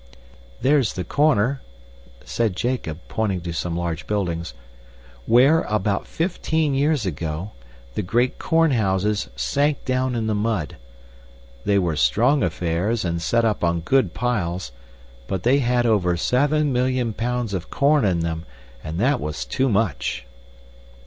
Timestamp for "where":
5.27-5.61